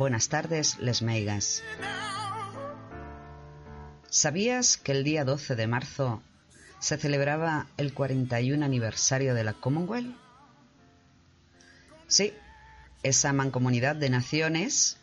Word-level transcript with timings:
buenas 0.00 0.30
tardes, 0.30 0.78
les 0.78 1.02
meigas. 1.02 1.62
¿Sabías 4.08 4.78
que 4.78 4.92
el 4.92 5.04
día 5.04 5.26
12 5.26 5.56
de 5.56 5.66
marzo 5.66 6.22
se 6.78 6.96
celebraba 6.96 7.66
el 7.76 7.92
41 7.92 8.64
aniversario 8.64 9.34
de 9.34 9.44
la 9.44 9.52
Commonwealth? 9.52 10.16
Sí, 12.06 12.32
esa 13.02 13.34
mancomunidad 13.34 13.94
de 13.94 14.08
naciones 14.08 14.96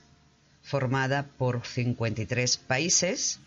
formada 0.64 1.28
por 1.38 1.64
53 1.64 2.58
países 2.58 3.40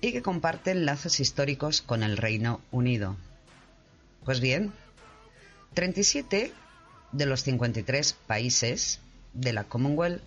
y 0.00 0.10
que 0.10 0.22
comparten 0.22 0.86
lazos 0.86 1.20
históricos 1.20 1.82
con 1.82 2.02
el 2.02 2.16
Reino 2.16 2.60
Unido. 2.72 3.16
Pues 4.24 4.40
bien, 4.40 4.72
37 5.74 6.52
de 7.12 7.26
los 7.26 7.44
53 7.44 8.12
países 8.26 8.98
de 9.34 9.52
la 9.52 9.64
Commonwealth 9.64 10.22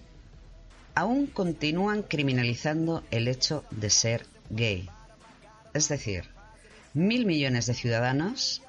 aún 0.95 1.27
continúan 1.27 2.01
criminalizando 2.01 3.03
el 3.11 3.27
hecho 3.27 3.63
de 3.71 3.89
ser 3.89 4.25
gay. 4.49 4.89
Es 5.73 5.89
decir, 5.89 6.25
mil 6.93 7.25
millones 7.25 7.67
de 7.67 7.75
ciudadanos, 7.75 8.63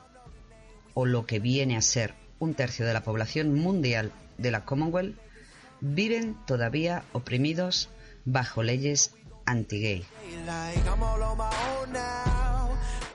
o 0.93 1.07
lo 1.07 1.25
que 1.25 1.39
viene 1.39 1.77
a 1.77 1.83
ser 1.83 2.15
un 2.39 2.55
tercio 2.55 2.85
de 2.85 2.93
la 2.93 3.03
población 3.03 3.55
mundial 3.55 4.13
de 4.37 4.51
la 4.51 4.65
Commonwealth, 4.65 5.17
viven 5.81 6.37
todavía 6.47 7.05
oprimidos 7.13 7.89
bajo 8.25 8.63
leyes 8.63 9.15
anti-gay. 9.47 10.05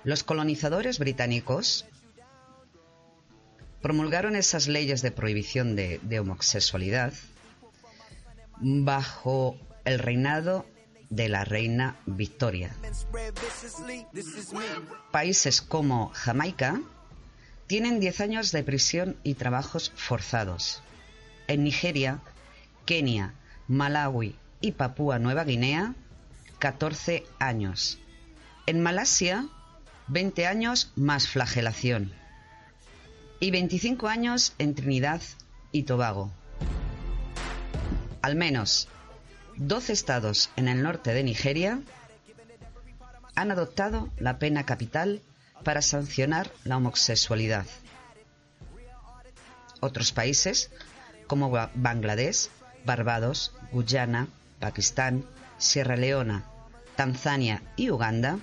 Los 0.03 0.23
colonizadores 0.23 0.97
británicos 0.97 1.85
promulgaron 3.83 4.37
esas 4.37 4.67
leyes 4.69 5.01
de 5.01 5.11
prohibición 5.11 5.75
de, 5.75 6.19
homosexualidad 6.19 7.13
bajo 8.59 9.57
el 9.83 9.99
reinado 9.99 10.65
de 11.09 11.27
la 11.27 11.43
reina 11.43 11.97
Victoria. 12.05 12.73
Países 15.11 15.61
como 15.61 16.11
Jamaica 16.13 16.81
tienen 17.67 17.99
10 17.99 18.21
años 18.21 18.51
de 18.53 18.63
prisión 18.63 19.17
y 19.21 19.33
trabajos 19.33 19.91
forzados. 19.97 20.81
En 21.47 21.65
Nigeria, 21.65 22.21
Kenia, 22.85 23.33
Malawi 23.67 24.37
y 24.61 24.71
Papúa 24.71 25.19
Nueva 25.19 25.43
Guinea, 25.43 25.93
14 26.59 27.25
años. 27.38 27.99
En 28.66 28.81
Malasia, 28.81 29.49
20 30.07 30.47
años 30.47 30.93
más 30.95 31.27
flagelación. 31.27 32.22
Y 33.43 33.51
25 33.51 34.07
años 34.07 34.53
en 34.57 34.73
Trinidad 34.73 35.21
y 35.73 35.83
Tobago. 35.83 36.31
Al 38.21 38.37
menos 38.37 38.87
12 39.57 39.91
estados 39.91 40.49
en 40.55 40.69
el 40.69 40.81
norte 40.81 41.13
de 41.13 41.23
Nigeria 41.23 41.81
han 43.35 43.51
adoptado 43.51 44.07
la 44.17 44.39
pena 44.39 44.65
capital 44.65 45.21
para 45.65 45.81
sancionar 45.81 46.53
la 46.63 46.77
homosexualidad. 46.77 47.65
Otros 49.81 50.13
países, 50.13 50.71
como 51.27 51.51
Bangladesh, 51.75 52.47
Barbados, 52.85 53.51
Guyana, 53.73 54.29
Pakistán, 54.61 55.25
Sierra 55.57 55.97
Leona, 55.97 56.45
Tanzania 56.95 57.61
y 57.75 57.89
Uganda, 57.89 58.39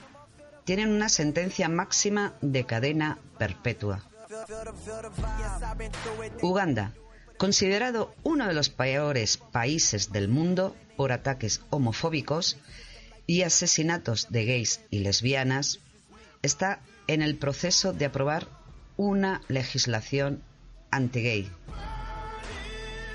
tienen 0.64 0.90
una 0.90 1.08
sentencia 1.08 1.70
máxima 1.70 2.34
de 2.42 2.66
cadena 2.66 3.18
perpetua. 3.38 4.09
Uganda, 6.42 6.94
considerado 7.36 8.14
uno 8.22 8.46
de 8.46 8.54
los 8.54 8.68
peores 8.68 9.36
países 9.36 10.12
del 10.12 10.28
mundo 10.28 10.76
por 10.96 11.12
ataques 11.12 11.62
homofóbicos 11.70 12.56
y 13.26 13.42
asesinatos 13.42 14.28
de 14.30 14.44
gays 14.44 14.80
y 14.90 15.00
lesbianas, 15.00 15.80
está 16.42 16.80
en 17.06 17.22
el 17.22 17.36
proceso 17.36 17.92
de 17.92 18.06
aprobar 18.06 18.46
una 18.96 19.42
legislación 19.48 20.42
anti-gay 20.90 21.50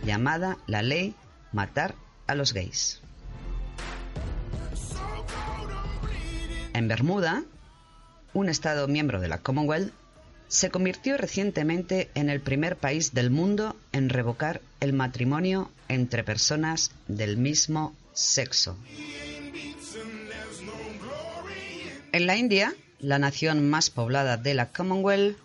llamada 0.06 0.58
la 0.68 0.82
ley 0.82 1.16
Matar 1.52 1.96
a 2.28 2.36
los 2.36 2.54
gays. 2.54 3.02
En 6.74 6.88
Bermuda, 6.88 7.44
un 8.34 8.50
estado 8.50 8.88
miembro 8.88 9.22
de 9.22 9.30
la 9.30 9.38
Commonwealth, 9.38 9.94
se 10.48 10.70
convirtió 10.70 11.18
recientemente 11.18 12.10
en 12.16 12.30
el 12.30 12.42
primer 12.42 12.78
país 12.78 13.14
del 13.14 13.30
mundo 13.30 13.76
en 13.92 14.10
revocar 14.10 14.62
el 14.80 14.94
matrimonio 14.94 15.72
entre 15.88 16.24
personas 16.24 16.92
del 17.08 17.38
mismo 17.38 17.96
sexo. 18.14 18.78
En 22.12 22.28
la 22.28 22.38
India, 22.38 22.74
la 23.00 23.20
nación 23.20 23.70
más 23.70 23.90
poblada 23.90 24.38
de 24.38 24.54
la 24.54 24.70
Commonwealth, 24.70 25.38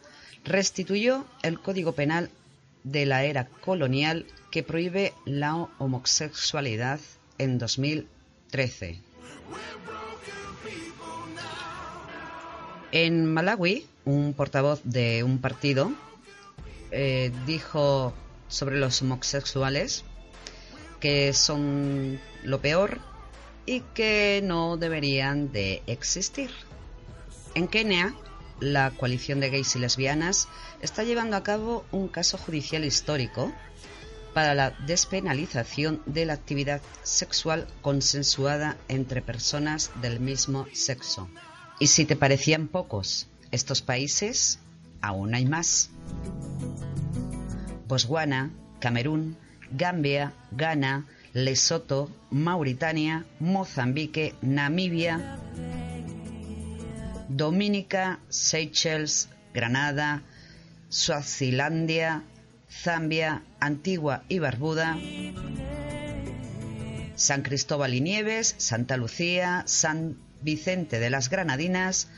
restituyó 0.45 1.27
el 1.43 1.61
Código 1.61 1.93
Penal 1.93 2.31
de 2.85 3.07
la 3.07 3.25
era 3.25 3.47
colonial 3.47 4.27
que 4.51 4.63
prohíbe 4.63 5.13
la 5.25 5.69
homosexualidad 5.79 7.01
en 7.39 7.59
2013. 7.59 9.01
En 12.93 13.27
Malawi, 13.27 13.87
un 14.05 14.35
portavoz 14.35 14.81
de 14.83 15.23
un 15.23 15.39
partido 15.41 15.93
eh, 16.91 17.31
dijo 17.47 18.13
sobre 18.49 18.79
los 18.79 19.01
homosexuales 19.01 20.05
que 20.99 21.33
son 21.33 22.21
lo 22.43 22.61
peor 22.61 22.99
y 23.65 23.81
que 23.95 24.41
no 24.43 24.77
deberían 24.77 25.53
de 25.53 25.83
existir. 25.87 26.51
En 27.55 27.69
Kenia, 27.69 28.13
la 28.59 28.91
coalición 28.91 29.39
de 29.39 29.51
gays 29.51 29.77
y 29.77 29.79
lesbianas 29.79 30.49
está 30.83 31.05
llevando 31.05 31.37
a 31.37 31.45
cabo 31.45 31.85
un 31.93 32.09
caso 32.09 32.39
judicial 32.39 32.85
histórico 32.85 33.53
para 34.35 34.55
la 34.55 34.71
despenalización 34.87 36.03
de 36.07 36.27
la 36.27 36.35
actividad 36.35 36.81
sexual 37.05 37.69
consensuada 37.83 38.77
entre 38.89 39.23
personas 39.23 39.93
del 40.03 40.19
mismo 40.19 40.67
sexo. 40.73 41.29
Y 41.81 41.87
si 41.87 42.05
te 42.05 42.15
parecían 42.15 42.69
pocos 42.69 43.27
estos 43.51 43.81
países, 43.81 44.59
aún 45.01 45.35
hay 45.35 45.47
más. 45.47 45.89
Botswana, 47.89 48.51
Camerún, 48.81 49.39
Gambia, 49.73 50.35
Ghana, 50.53 51.07
Lesoto, 51.33 52.11
Mauritania, 52.31 53.25
Mozambique, 53.39 54.35
Namibia, 54.43 55.39
Dominica, 57.31 58.21
Seychelles, 58.29 59.31
Granada, 59.55 60.23
Suazilandia, 60.91 62.25
Zambia, 62.71 63.43
Antigua 63.59 64.25
y 64.29 64.39
Barbuda, 64.39 64.99
San 67.15 67.41
Cristóbal 67.41 67.95
y 67.95 68.03
Nieves, 68.03 68.55
Santa 68.59 68.99
Lucía, 68.99 69.63
San 69.65 70.19
Vicente 70.43 70.99
de 70.99 71.11
las 71.11 71.31
Granadinas, 71.31 72.09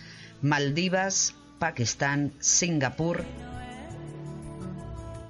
Maldivas, 0.40 1.34
Pakistán, 1.58 2.32
Singapur, 2.40 3.24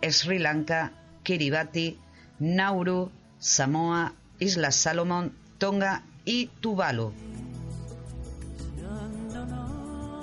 Sri 0.02 0.38
Lanka, 0.38 0.92
Kiribati, 1.22 1.98
Nauru, 2.38 3.10
Samoa, 3.38 4.14
Islas 4.38 4.76
Salomón, 4.76 5.36
Tonga 5.58 6.04
y 6.24 6.46
Tuvalu. 6.60 7.12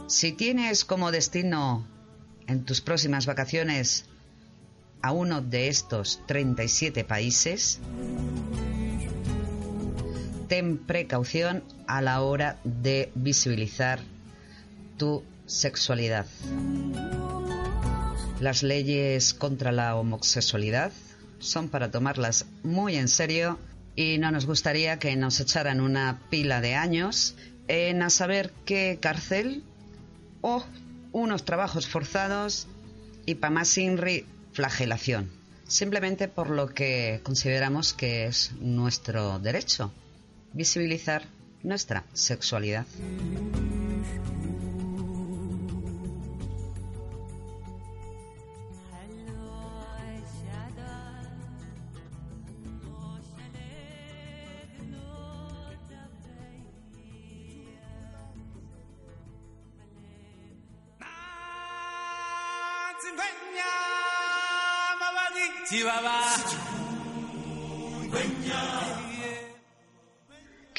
Si 0.07 0.31
tienes 0.31 0.85
como 0.85 1.11
destino 1.11 1.85
en 2.47 2.65
tus 2.65 2.81
próximas 2.81 3.25
vacaciones 3.27 4.05
a 5.01 5.11
uno 5.11 5.41
de 5.41 5.67
estos 5.67 6.21
37 6.25 7.03
países, 7.03 7.79
ten 10.49 10.79
precaución 10.79 11.63
a 11.87 12.01
la 12.01 12.21
hora 12.21 12.57
de 12.63 13.11
visibilizar 13.15 13.99
tu 14.97 15.23
sexualidad. 15.45 16.25
Las 18.39 18.63
leyes 18.63 19.33
contra 19.33 19.71
la 19.71 19.95
homosexualidad 19.95 20.91
son 21.37 21.69
para 21.69 21.91
tomarlas 21.91 22.47
muy 22.63 22.95
en 22.95 23.07
serio 23.07 23.59
y 23.95 24.17
no 24.17 24.31
nos 24.31 24.45
gustaría 24.45 24.97
que 24.97 25.15
nos 25.15 25.39
echaran 25.39 25.81
una 25.81 26.19
pila 26.29 26.61
de 26.61 26.75
años 26.75 27.35
en 27.67 28.01
a 28.01 28.09
saber 28.09 28.51
qué 28.65 28.97
cárcel 28.99 29.63
o 30.41 30.63
unos 31.11 31.45
trabajos 31.45 31.87
forzados 31.87 32.67
y 33.25 33.35
para 33.35 33.51
más 33.51 33.77
INRI 33.77 34.25
flagelación, 34.53 35.29
simplemente 35.67 36.27
por 36.27 36.49
lo 36.49 36.69
que 36.69 37.19
consideramos 37.23 37.93
que 37.93 38.25
es 38.25 38.53
nuestro 38.59 39.37
derecho, 39.39 39.91
visibilizar 40.53 41.23
nuestra 41.63 42.03
sexualidad. 42.13 42.85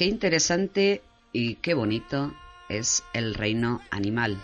Qué 0.01 0.07
interesante 0.07 1.03
y 1.31 1.57
qué 1.57 1.75
bonito 1.75 2.35
es 2.71 3.05
el 3.13 3.35
reino 3.35 3.83
animal. 3.91 4.41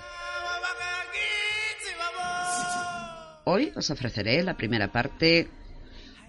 Hoy 3.44 3.72
os 3.74 3.88
ofreceré 3.88 4.42
la 4.42 4.58
primera 4.58 4.92
parte 4.92 5.48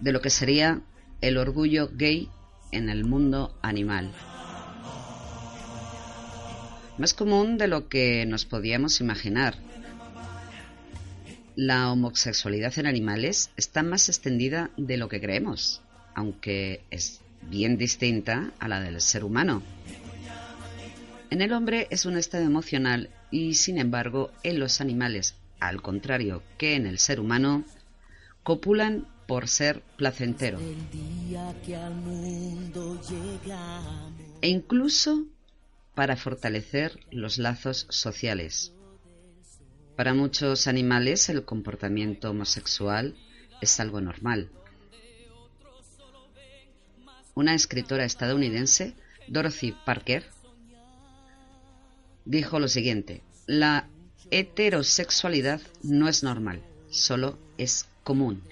de 0.00 0.12
lo 0.12 0.22
que 0.22 0.30
sería 0.30 0.80
el 1.20 1.36
orgullo 1.36 1.90
gay 1.92 2.30
en 2.72 2.88
el 2.88 3.04
mundo 3.04 3.54
animal. 3.60 4.10
Más 6.96 7.12
común 7.12 7.58
de 7.58 7.68
lo 7.68 7.90
que 7.90 8.24
nos 8.24 8.46
podíamos 8.46 9.02
imaginar. 9.02 9.56
La 11.54 11.92
homosexualidad 11.92 12.78
en 12.78 12.86
animales 12.86 13.50
está 13.58 13.82
más 13.82 14.08
extendida 14.08 14.70
de 14.78 14.96
lo 14.96 15.10
que 15.10 15.20
creemos, 15.20 15.82
aunque 16.14 16.82
es 16.90 17.20
bien 17.48 17.78
distinta 17.78 18.52
a 18.58 18.68
la 18.68 18.80
del 18.80 19.00
ser 19.00 19.24
humano. 19.24 19.62
En 21.30 21.42
el 21.42 21.52
hombre 21.52 21.86
es 21.90 22.06
un 22.06 22.16
estado 22.16 22.44
emocional 22.44 23.10
y, 23.30 23.54
sin 23.54 23.78
embargo, 23.78 24.30
en 24.42 24.58
los 24.58 24.80
animales, 24.80 25.34
al 25.60 25.82
contrario 25.82 26.42
que 26.56 26.74
en 26.74 26.86
el 26.86 26.98
ser 26.98 27.20
humano, 27.20 27.64
copulan 28.42 29.06
por 29.26 29.48
ser 29.48 29.82
placentero. 29.96 30.58
E 34.40 34.48
incluso 34.48 35.26
para 35.94 36.16
fortalecer 36.16 36.98
los 37.10 37.38
lazos 37.38 37.86
sociales. 37.90 38.72
Para 39.96 40.14
muchos 40.14 40.66
animales 40.66 41.28
el 41.28 41.44
comportamiento 41.44 42.30
homosexual 42.30 43.16
es 43.60 43.80
algo 43.80 44.00
normal 44.00 44.50
una 47.38 47.54
escritora 47.54 48.04
estadounidense, 48.04 48.94
Dorothy 49.28 49.72
Parker, 49.86 50.24
dijo 52.24 52.58
lo 52.58 52.66
siguiente, 52.66 53.22
la 53.46 53.86
heterosexualidad 54.32 55.60
no 55.84 56.08
es 56.08 56.24
normal, 56.24 56.60
solo 56.90 57.38
es 57.56 57.86
común. 58.02 58.42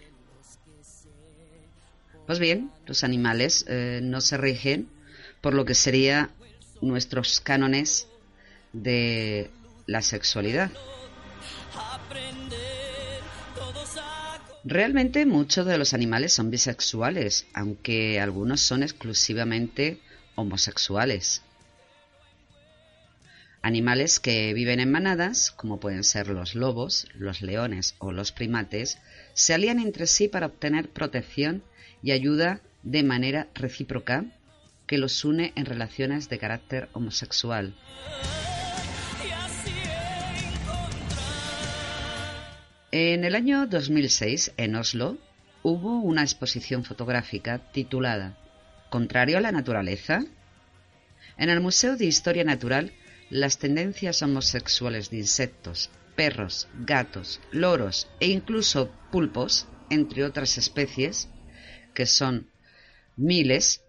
Pues 2.28 2.38
bien, 2.38 2.70
los 2.86 3.02
animales 3.02 3.64
eh, 3.68 3.98
no 4.04 4.20
se 4.20 4.36
rigen 4.36 4.88
por 5.40 5.54
lo 5.54 5.64
que 5.64 5.74
serían 5.74 6.30
nuestros 6.80 7.40
cánones 7.40 8.06
de 8.72 9.50
la 9.86 10.00
sexualidad. 10.00 10.70
Realmente 14.68 15.26
muchos 15.26 15.64
de 15.64 15.78
los 15.78 15.94
animales 15.94 16.32
son 16.32 16.50
bisexuales, 16.50 17.46
aunque 17.54 18.18
algunos 18.18 18.60
son 18.60 18.82
exclusivamente 18.82 20.00
homosexuales. 20.34 21.42
Animales 23.62 24.18
que 24.18 24.52
viven 24.54 24.80
en 24.80 24.90
manadas, 24.90 25.52
como 25.52 25.78
pueden 25.78 26.02
ser 26.02 26.26
los 26.26 26.56
lobos, 26.56 27.06
los 27.14 27.42
leones 27.42 27.94
o 28.00 28.10
los 28.10 28.32
primates, 28.32 28.98
se 29.34 29.54
alían 29.54 29.78
entre 29.78 30.08
sí 30.08 30.26
para 30.26 30.46
obtener 30.46 30.90
protección 30.90 31.62
y 32.02 32.10
ayuda 32.10 32.60
de 32.82 33.04
manera 33.04 33.46
recíproca 33.54 34.24
que 34.88 34.98
los 34.98 35.24
une 35.24 35.52
en 35.54 35.66
relaciones 35.66 36.28
de 36.28 36.38
carácter 36.38 36.88
homosexual. 36.92 37.76
En 42.98 43.24
el 43.24 43.34
año 43.34 43.66
2006, 43.66 44.54
en 44.56 44.74
Oslo, 44.74 45.18
hubo 45.62 46.00
una 46.00 46.22
exposición 46.22 46.82
fotográfica 46.82 47.70
titulada 47.70 48.38
¿Contrario 48.88 49.36
a 49.36 49.42
la 49.42 49.52
naturaleza? 49.52 50.24
En 51.36 51.50
el 51.50 51.60
Museo 51.60 51.98
de 51.98 52.06
Historia 52.06 52.42
Natural, 52.42 52.94
las 53.28 53.58
tendencias 53.58 54.22
homosexuales 54.22 55.10
de 55.10 55.18
insectos, 55.18 55.90
perros, 56.14 56.68
gatos, 56.86 57.42
loros 57.52 58.08
e 58.18 58.28
incluso 58.28 58.90
pulpos, 59.12 59.66
entre 59.90 60.24
otras 60.24 60.56
especies, 60.56 61.28
que 61.92 62.06
son 62.06 62.50
miles, 63.14 63.82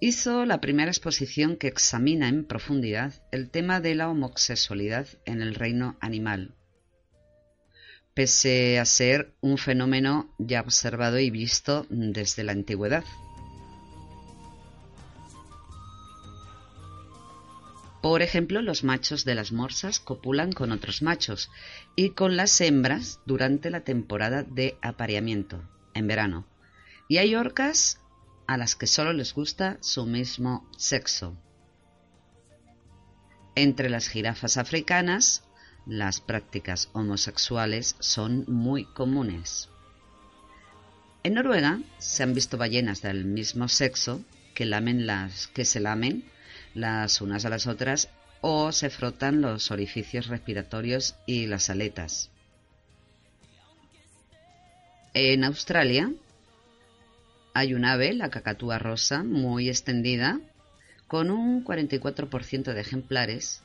hizo 0.00 0.44
la 0.44 0.60
primera 0.60 0.90
exposición 0.90 1.54
que 1.54 1.68
examina 1.68 2.26
en 2.26 2.46
profundidad 2.46 3.14
el 3.30 3.48
tema 3.48 3.80
de 3.80 3.94
la 3.94 4.08
homosexualidad 4.10 5.06
en 5.24 5.40
el 5.40 5.54
reino 5.54 5.96
animal 6.00 6.56
pese 8.14 8.78
a 8.78 8.84
ser 8.84 9.34
un 9.40 9.58
fenómeno 9.58 10.32
ya 10.38 10.60
observado 10.60 11.18
y 11.18 11.30
visto 11.30 11.86
desde 11.90 12.44
la 12.44 12.52
antigüedad. 12.52 13.04
Por 18.04 18.20
ejemplo, 18.22 18.60
los 18.60 18.84
machos 18.84 19.24
de 19.24 19.34
las 19.34 19.50
morsas 19.50 19.98
copulan 19.98 20.52
con 20.52 20.72
otros 20.72 21.00
machos 21.00 21.50
y 21.96 22.10
con 22.10 22.36
las 22.36 22.60
hembras 22.60 23.20
durante 23.24 23.70
la 23.70 23.80
temporada 23.80 24.42
de 24.42 24.76
apareamiento, 24.82 25.62
en 25.94 26.06
verano. 26.06 26.46
Y 27.08 27.16
hay 27.16 27.34
orcas 27.34 28.00
a 28.46 28.58
las 28.58 28.76
que 28.76 28.86
solo 28.86 29.14
les 29.14 29.32
gusta 29.32 29.78
su 29.80 30.04
mismo 30.04 30.68
sexo. 30.76 31.34
Entre 33.54 33.88
las 33.88 34.08
jirafas 34.08 34.58
africanas 34.58 35.42
las 35.86 36.20
prácticas 36.20 36.88
homosexuales 36.92 37.96
son 37.98 38.44
muy 38.48 38.84
comunes. 38.84 39.68
En 41.22 41.34
Noruega 41.34 41.80
se 41.98 42.22
han 42.22 42.34
visto 42.34 42.56
ballenas 42.56 43.02
del 43.02 43.24
mismo 43.24 43.68
sexo 43.68 44.22
que, 44.54 44.64
lamen 44.64 45.06
las, 45.06 45.48
que 45.48 45.64
se 45.64 45.80
lamen 45.80 46.24
las 46.74 47.20
unas 47.20 47.44
a 47.44 47.50
las 47.50 47.66
otras 47.66 48.08
o 48.40 48.72
se 48.72 48.90
frotan 48.90 49.40
los 49.40 49.70
orificios 49.70 50.26
respiratorios 50.26 51.16
y 51.26 51.46
las 51.46 51.70
aletas. 51.70 52.30
En 55.14 55.44
Australia 55.44 56.12
hay 57.54 57.72
un 57.72 57.84
ave, 57.84 58.12
la 58.12 58.30
cacatúa 58.30 58.78
rosa, 58.78 59.22
muy 59.22 59.68
extendida, 59.68 60.40
con 61.06 61.30
un 61.30 61.64
44% 61.64 62.72
de 62.72 62.80
ejemplares 62.80 63.62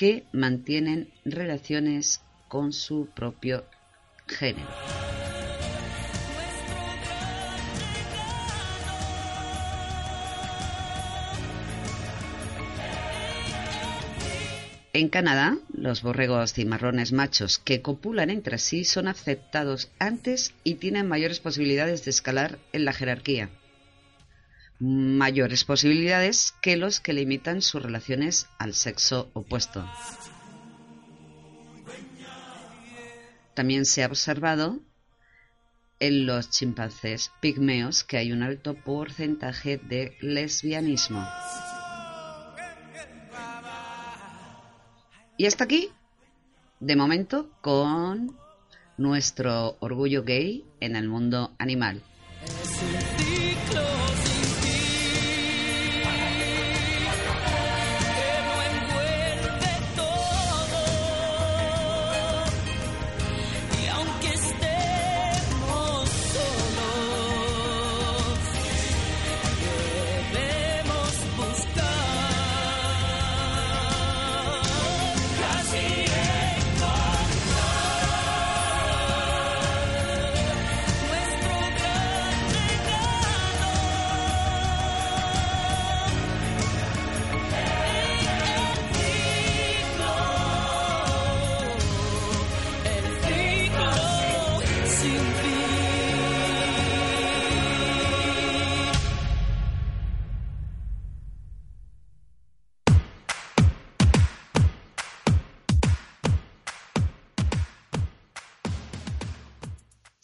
que 0.00 0.24
mantienen 0.32 1.10
relaciones 1.26 2.22
con 2.48 2.72
su 2.72 3.10
propio 3.14 3.66
género. 4.26 4.66
En 14.94 15.10
Canadá, 15.10 15.58
los 15.74 16.00
borregos 16.00 16.54
cimarrones 16.54 17.12
machos 17.12 17.58
que 17.58 17.82
copulan 17.82 18.30
entre 18.30 18.56
sí 18.56 18.86
son 18.86 19.06
aceptados 19.06 19.90
antes 19.98 20.54
y 20.64 20.76
tienen 20.76 21.08
mayores 21.08 21.40
posibilidades 21.40 22.06
de 22.06 22.12
escalar 22.12 22.58
en 22.72 22.86
la 22.86 22.94
jerarquía 22.94 23.50
mayores 24.80 25.64
posibilidades 25.64 26.54
que 26.62 26.76
los 26.76 27.00
que 27.00 27.12
limitan 27.12 27.60
sus 27.60 27.82
relaciones 27.82 28.48
al 28.58 28.74
sexo 28.74 29.30
opuesto. 29.34 29.86
También 33.54 33.84
se 33.84 34.02
ha 34.02 34.06
observado 34.06 34.80
en 35.98 36.24
los 36.24 36.48
chimpancés 36.48 37.30
pigmeos 37.40 38.04
que 38.04 38.16
hay 38.16 38.32
un 38.32 38.42
alto 38.42 38.74
porcentaje 38.74 39.76
de 39.76 40.16
lesbianismo. 40.20 41.28
Y 45.36 45.46
hasta 45.46 45.64
aquí, 45.64 45.90
de 46.80 46.96
momento, 46.96 47.50
con 47.60 48.36
nuestro 48.96 49.76
orgullo 49.80 50.22
gay 50.22 50.64
en 50.80 50.96
el 50.96 51.08
mundo 51.08 51.54
animal. 51.58 52.02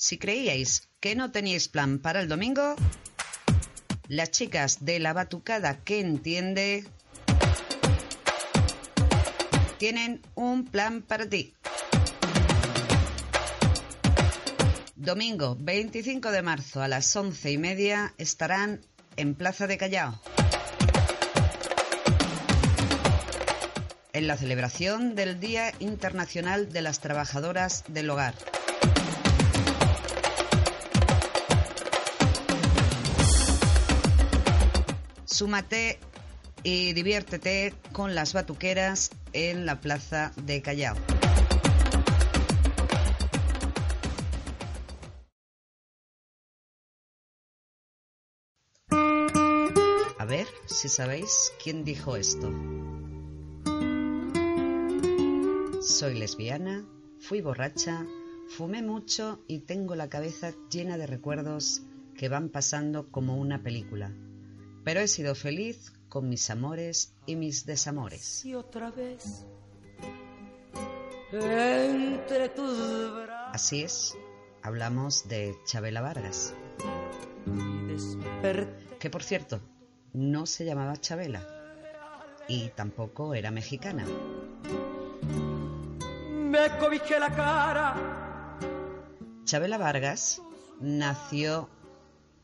Si 0.07 0.19
creíais 0.19 0.87
que 1.03 1.17
no 1.19 1.33
teníais 1.33 1.67
plan 1.67 1.99
para 1.99 2.21
el 2.21 2.29
domingo, 2.29 2.77
las 4.07 4.31
chicas 4.31 4.85
de 4.85 5.01
la 5.01 5.13
batucada 5.13 5.83
que 5.83 5.99
entiende 5.99 6.85
tienen 9.79 10.23
un 10.37 10.65
plan 10.65 11.03
para 11.03 11.29
ti. 11.29 11.55
Domingo 14.95 15.57
25 15.59 16.31
de 16.31 16.43
marzo 16.43 16.83
a 16.83 16.87
las 16.87 17.17
once 17.17 17.51
y 17.51 17.59
media 17.59 18.15
estarán 18.17 18.83
en 19.17 19.35
Plaza 19.35 19.67
de 19.67 19.77
Callao. 19.77 20.23
En 24.13 24.29
la 24.29 24.37
celebración 24.37 25.17
del 25.17 25.41
Día 25.41 25.73
Internacional 25.81 26.73
de 26.73 26.83
las 26.83 27.01
Trabajadoras 27.01 27.83
del 27.89 28.09
Hogar. 28.09 28.37
Súmate 35.27 35.99
y 36.63 36.93
diviértete 36.93 37.75
con 37.93 38.15
las 38.15 38.33
batuqueras 38.33 39.11
en 39.33 39.67
la 39.67 39.81
plaza 39.81 40.33
de 40.37 40.63
Callao. 40.63 40.97
A 50.19 50.25
ver 50.25 50.47
si 50.67 50.89
sabéis 50.89 51.53
quién 51.63 51.85
dijo 51.85 52.17
esto. 52.17 52.53
Soy 55.83 56.15
lesbiana, 56.19 56.85
fui 57.19 57.41
borracha, 57.41 58.07
fumé 58.49 58.81
mucho 58.81 59.41
y 59.49 59.61
tengo 59.61 59.97
la 59.97 60.09
cabeza 60.09 60.53
llena 60.71 60.97
de 60.97 61.09
recuerdos 61.09 61.83
que 62.17 62.29
van 62.29 62.49
pasando 62.49 63.11
como 63.11 63.37
una 63.37 63.63
película 63.63 64.13
pero 64.87 65.01
he 65.01 65.09
sido 65.09 65.35
feliz 65.35 65.93
con 66.09 66.29
mis 66.29 66.49
amores 66.49 67.13
y 67.27 67.35
mis 67.35 67.67
desamores. 67.67 68.47
Así 73.53 73.83
es, 73.83 74.17
hablamos 74.63 75.27
de 75.27 75.57
Chabela 75.65 76.03
Vargas. 76.03 76.55
Que 79.01 79.11
por 79.11 79.25
cierto, 79.25 79.61
no 80.13 80.47
se 80.47 80.65
llamaba 80.65 80.97
Chabela 80.99 81.45
y 82.47 82.69
tampoco 82.69 83.35
era 83.35 83.51
mexicana. 83.51 84.07
Me 86.31 86.69
la 87.19 87.35
cara. 87.35 88.59
Chabela 89.43 89.79
Vargas 89.79 90.41
nació 90.79 91.69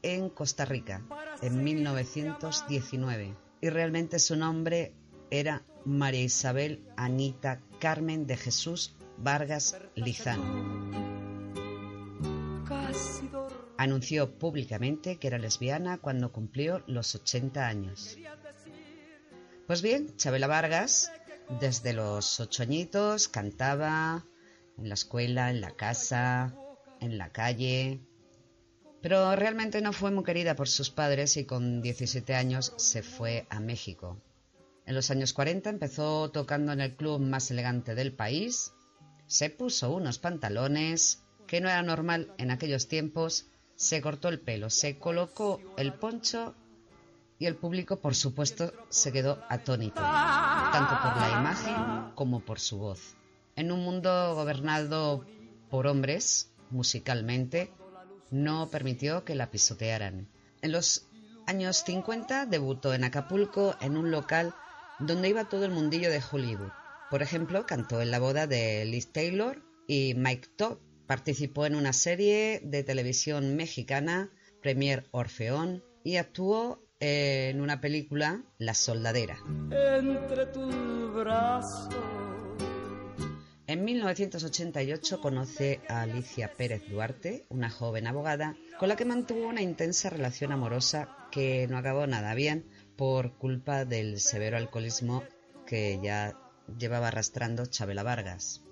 en 0.02 0.28
Costa 0.28 0.64
Rica 0.64 1.02
en 1.42 1.62
1919 1.62 3.36
y 3.60 3.68
realmente 3.68 4.18
su 4.18 4.36
nombre 4.36 4.94
era 5.30 5.64
María 5.84 6.22
Isabel 6.22 6.86
Anita 6.96 7.60
Carmen 7.80 8.26
de 8.26 8.36
Jesús 8.36 8.94
Vargas 9.18 9.76
Lizán. 9.94 10.40
Anunció 13.76 14.38
públicamente 14.38 15.18
que 15.18 15.26
era 15.26 15.38
lesbiana 15.38 15.98
cuando 15.98 16.30
cumplió 16.30 16.82
los 16.86 17.14
80 17.14 17.66
años. 17.66 18.16
Pues 19.66 19.82
bien, 19.82 20.16
Chabela 20.16 20.46
Vargas, 20.46 21.10
desde 21.60 21.92
los 21.92 22.38
ocho 22.38 22.62
añitos, 22.62 23.28
cantaba 23.28 24.24
en 24.78 24.88
la 24.88 24.94
escuela, 24.94 25.50
en 25.50 25.60
la 25.60 25.72
casa, 25.72 26.54
en 27.00 27.18
la 27.18 27.30
calle, 27.30 28.00
pero 29.02 29.34
realmente 29.34 29.82
no 29.82 29.92
fue 29.92 30.12
muy 30.12 30.22
querida 30.22 30.54
por 30.54 30.68
sus 30.68 30.90
padres 30.90 31.36
y 31.36 31.44
con 31.44 31.82
17 31.82 32.34
años 32.34 32.72
se 32.76 33.02
fue 33.02 33.46
a 33.50 33.58
México. 33.58 34.16
En 34.86 34.94
los 34.94 35.10
años 35.10 35.32
40 35.32 35.70
empezó 35.70 36.30
tocando 36.30 36.72
en 36.72 36.80
el 36.80 36.94
club 36.94 37.20
más 37.20 37.50
elegante 37.50 37.94
del 37.94 38.12
país, 38.12 38.72
se 39.26 39.50
puso 39.50 39.92
unos 39.92 40.18
pantalones, 40.18 41.22
que 41.46 41.60
no 41.60 41.68
era 41.68 41.82
normal 41.82 42.32
en 42.38 42.50
aquellos 42.50 42.88
tiempos, 42.88 43.46
se 43.74 44.00
cortó 44.00 44.28
el 44.28 44.40
pelo, 44.40 44.70
se 44.70 44.98
colocó 44.98 45.60
el 45.76 45.92
poncho 45.94 46.54
y 47.38 47.46
el 47.46 47.56
público, 47.56 47.96
por 47.96 48.14
supuesto, 48.14 48.72
se 48.88 49.10
quedó 49.10 49.42
atónito, 49.48 50.00
tanto 50.00 50.94
por 51.02 51.16
la 51.16 51.40
imagen 51.40 52.12
como 52.14 52.40
por 52.40 52.60
su 52.60 52.78
voz. 52.78 53.16
En 53.56 53.72
un 53.72 53.80
mundo 53.80 54.34
gobernado 54.36 55.26
por 55.68 55.88
hombres, 55.88 56.52
musicalmente, 56.70 57.72
no 58.32 58.68
permitió 58.68 59.24
que 59.24 59.34
la 59.34 59.50
pisotearan. 59.50 60.28
En 60.62 60.72
los 60.72 61.06
años 61.46 61.84
50 61.84 62.46
debutó 62.46 62.94
en 62.94 63.04
Acapulco 63.04 63.76
en 63.80 63.96
un 63.96 64.10
local 64.10 64.54
donde 64.98 65.28
iba 65.28 65.44
todo 65.44 65.64
el 65.64 65.70
mundillo 65.70 66.10
de 66.10 66.22
Hollywood. 66.30 66.70
Por 67.10 67.22
ejemplo, 67.22 67.66
cantó 67.66 68.00
en 68.00 68.10
la 68.10 68.18
boda 68.18 68.46
de 68.46 68.84
Liz 68.84 69.12
Taylor 69.12 69.62
y 69.86 70.14
Mike 70.16 70.48
Todd. 70.56 70.78
Participó 71.06 71.66
en 71.66 71.74
una 71.74 71.92
serie 71.92 72.60
de 72.64 72.84
televisión 72.84 73.54
mexicana, 73.54 74.30
Premier 74.62 75.06
Orfeón, 75.10 75.84
y 76.04 76.16
actuó 76.16 76.82
en 77.00 77.60
una 77.60 77.80
película, 77.80 78.44
La 78.58 78.74
Soldadera. 78.74 79.36
Entre 79.70 80.46
tus 80.46 81.12
en 83.66 83.84
1988 83.84 85.20
conoce 85.20 85.80
a 85.88 86.02
Alicia 86.02 86.52
Pérez 86.54 86.82
Duarte, 86.88 87.46
una 87.48 87.70
joven 87.70 88.06
abogada, 88.06 88.56
con 88.78 88.88
la 88.88 88.96
que 88.96 89.04
mantuvo 89.04 89.46
una 89.46 89.62
intensa 89.62 90.10
relación 90.10 90.52
amorosa 90.52 91.16
que 91.30 91.66
no 91.68 91.78
acabó 91.78 92.06
nada 92.06 92.34
bien 92.34 92.68
por 92.96 93.36
culpa 93.38 93.84
del 93.84 94.20
severo 94.20 94.56
alcoholismo 94.56 95.22
que 95.66 96.00
ya 96.02 96.38
llevaba 96.78 97.08
arrastrando 97.08 97.66
Chabela 97.66 98.02
Vargas. 98.02 98.62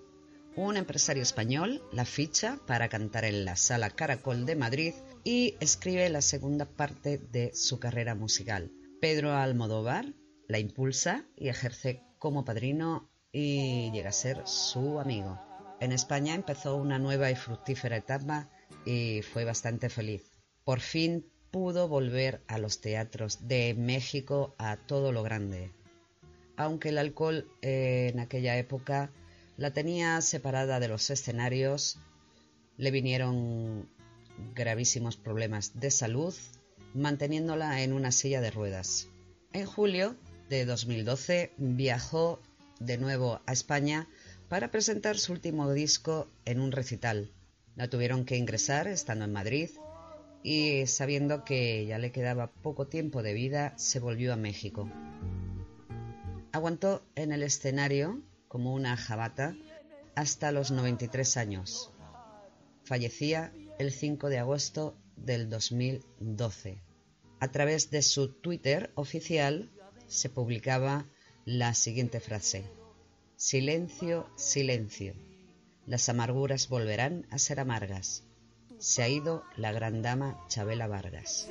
Un 0.57 0.77
empresario 0.77 1.23
español 1.23 1.83
la 1.93 2.05
ficha 2.05 2.59
para 2.67 2.89
cantar 2.89 3.25
en 3.25 3.45
la 3.45 3.57
Sala 3.57 3.91
Caracol 3.91 4.47
de 4.47 4.57
Madrid 4.57 4.95
y 5.23 5.55
escribe 5.61 6.09
la 6.09 6.23
segunda 6.23 6.65
parte 6.67 7.19
de 7.19 7.53
su 7.55 7.79
carrera 7.79 8.15
musical. 8.15 8.73
Pedro 9.01 9.33
Almodóvar 9.33 10.15
la 10.51 10.59
impulsa 10.59 11.25
y 11.37 11.49
ejerce 11.49 12.03
como 12.19 12.45
padrino 12.45 13.09
y 13.33 13.91
llega 13.93 14.11
a 14.11 14.13
ser 14.13 14.43
su 14.47 14.99
amigo. 14.99 15.39
En 15.81 15.93
España 15.93 16.35
empezó 16.35 16.77
una 16.77 16.99
nueva 16.99 17.31
y 17.31 17.37
fructífera 17.37 17.97
etapa 17.97 18.49
y 18.85 19.23
fue 19.23 19.45
bastante 19.45 19.89
feliz. 19.89 20.31
Por 20.65 20.81
fin 20.81 21.27
pudo 21.51 21.89
volver 21.89 22.43
a 22.47 22.59
los 22.59 22.81
teatros 22.81 23.49
de 23.49 23.75
México 23.75 24.55
a 24.59 24.77
todo 24.77 25.13
lo 25.13 25.23
grande. 25.23 25.73
Aunque 26.57 26.91
el 26.91 26.99
alcohol 26.99 27.49
eh, 27.63 28.11
en 28.13 28.21
aquella 28.21 28.57
época 28.59 29.11
La 29.57 29.73
tenía 29.73 30.19
separada 30.23 30.81
de 30.81 30.89
los 30.89 31.11
escenarios, 31.11 31.99
le 32.79 32.91
vinieron 32.91 33.91
gravísimos 34.55 35.19
problemas 35.19 35.79
de 35.79 35.91
salud, 35.91 36.35
manteniéndola 36.95 37.83
en 37.83 37.93
una 37.93 38.11
silla 38.11 38.41
de 38.41 38.51
ruedas. 38.51 39.09
En 39.53 39.67
julio 39.67 40.17
de 40.49 40.65
2012 40.65 41.53
viajó 41.59 42.41
de 42.81 42.99
nuevo 42.99 43.41
a 43.47 43.53
España 43.53 44.09
para 44.49 44.73
presentar 44.73 45.17
su 45.19 45.33
último 45.33 45.73
disco 45.73 46.29
en 46.45 46.61
un 46.61 46.73
recital. 46.73 47.31
La 47.77 47.89
tuvieron 47.89 48.25
que 48.25 48.37
ingresar 48.37 48.89
estando 48.89 49.27
en 49.27 49.33
Madrid 49.33 49.71
y 50.43 50.87
sabiendo 50.87 51.45
que 51.45 51.87
ya 51.87 51.99
le 51.99 52.11
quedaba 52.11 52.51
poco 52.51 52.89
tiempo 52.89 53.23
de 53.23 53.35
vida, 53.35 53.75
se 53.77 54.01
volvió 54.01 54.33
a 54.33 54.37
México. 54.37 54.91
Aguantó 56.53 57.05
en 57.15 57.31
el 57.31 57.43
escenario 57.43 58.23
como 58.49 58.75
una 58.75 58.97
jabata 58.97 59.55
hasta 60.17 60.51
los 60.51 60.71
93 60.71 61.37
años. 61.37 61.93
Fallecía 62.83 63.53
el 63.79 63.93
5 63.93 64.29
de 64.29 64.39
agosto 64.39 64.97
del 65.17 65.49
2012. 65.49 66.83
A 67.39 67.49
través 67.53 67.91
de 67.91 68.03
su 68.03 68.33
Twitter 68.33 68.91
oficial 68.95 69.71
se 70.09 70.29
publicaba 70.29 71.07
la 71.45 71.75
siguiente 71.75 72.21
frase. 72.21 72.65
Silencio, 73.37 74.29
silencio. 74.37 75.15
Las 75.87 76.09
amarguras 76.09 76.69
volverán 76.69 77.27
a 77.31 77.39
ser 77.39 77.61
amargas. 77.61 78.25
Se 78.79 79.03
ha 79.03 79.09
ido 79.09 79.43
la 79.57 79.73
gran 79.73 80.03
dama 80.03 80.39
Chabela 80.49 80.87
Vargas. 80.87 81.49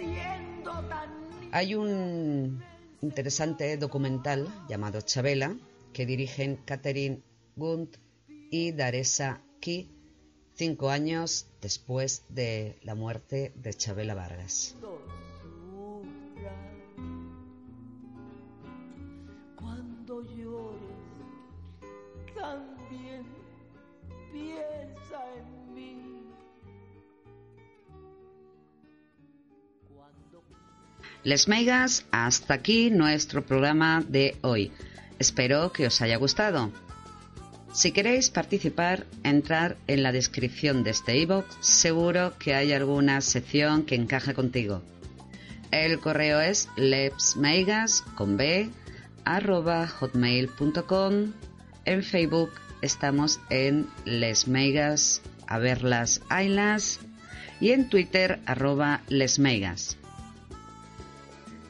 Hay 1.51 1.75
un 1.75 2.63
interesante 3.01 3.77
documental 3.77 4.48
llamado 4.67 5.01
Chabela 5.01 5.55
que 5.93 6.05
dirigen 6.05 6.58
Catherine 6.65 7.22
Gunt 7.55 7.98
y 8.51 8.72
Daresa 8.72 9.41
Ki 9.60 9.89
cinco 10.60 10.89
años 10.89 11.48
después 11.62 12.24
de 12.27 12.77
la 12.84 12.93
muerte 12.93 13.53
de 13.55 13.74
Chabela 13.74 14.13
Vargas. 14.13 14.75
Les 31.23 31.49
Megas, 31.49 32.05
hasta 32.11 32.53
aquí 32.53 32.89
nuestro 32.91 33.45
programa 33.45 34.01
de 34.07 34.38
hoy. 34.41 34.71
Espero 35.19 35.73
que 35.73 35.85
os 35.85 36.01
haya 36.01 36.15
gustado. 36.15 36.71
Si 37.73 37.91
queréis 37.91 38.29
participar, 38.29 39.05
entrar 39.23 39.75
en 39.88 40.01
la 40.01 40.13
descripción 40.13 40.83
de 40.83 40.91
este 40.91 41.21
ebook, 41.21 41.45
seguro 41.59 42.33
que 42.39 42.55
hay 42.55 42.71
alguna 42.71 43.19
sección 43.19 43.83
que 43.83 43.95
encaja 43.95 44.33
contigo. 44.33 44.81
El 45.71 45.99
correo 45.99 46.39
es 46.39 46.69
lepsmeigas 46.77 48.01
con 48.15 48.38
b 48.38 48.69
hotmail.com. 49.99 51.33
En 51.85 52.03
Facebook 52.03 52.51
estamos 52.81 53.41
en 53.49 53.88
lesmeigas 54.05 55.21
a 55.47 55.59
ver 55.59 55.83
las 55.83 56.21
ailas 56.29 57.01
y 57.59 57.71
en 57.71 57.89
Twitter 57.89 58.39
arroba 58.45 59.01
lesmeigas. 59.09 59.98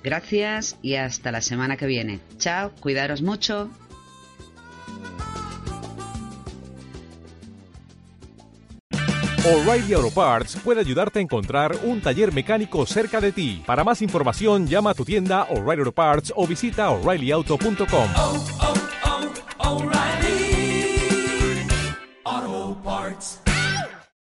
Gracias 0.04 0.78
y 0.82 0.96
hasta 0.96 1.32
la 1.32 1.42
semana 1.42 1.78
que 1.78 1.86
viene. 1.86 2.20
Chao, 2.38 2.72
cuidaros 2.80 3.22
mucho. 3.22 3.70
O'Reilly 9.46 9.94
Auto 9.94 10.12
Parts 10.12 10.58
puede 10.58 10.82
ayudarte 10.82 11.20
a 11.20 11.22
encontrar 11.22 11.76
un 11.84 12.02
taller 12.02 12.34
mecánico 12.34 12.86
cerca 12.86 13.22
de 13.22 13.32
ti. 13.32 13.64
Para 13.66 13.84
más 13.84 14.02
información, 14.02 14.68
llama 14.68 14.92
a 14.92 14.94
tu 14.94 15.06
tienda 15.06 15.44
O'Reilly 15.50 15.80
Auto 15.80 15.92
Parts 15.94 16.34
o 16.36 16.46
visita 16.46 16.90
oreillyauto.com. 16.90 18.59